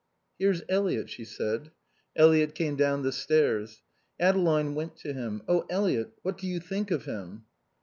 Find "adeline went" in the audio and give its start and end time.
4.19-4.95